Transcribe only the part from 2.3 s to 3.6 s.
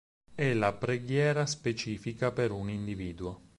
per un individuo.